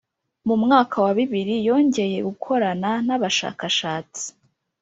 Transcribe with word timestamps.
Mu 0.47 0.55
mwaka 0.63 0.95
wa 1.05 1.11
bibiri 1.17 1.55
yongeye 1.67 2.17
gukorana 2.27 2.89
n’abashakashatsi 3.07 4.25